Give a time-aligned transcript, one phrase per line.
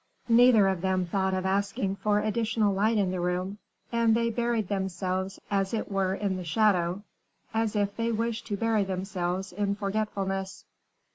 [0.29, 3.59] Neither of them thought of asking for additional light in the room,
[3.91, 7.03] and they buried themselves as it were in the shadow,
[7.53, 10.65] as if they wished to bury themselves in forgetfulness.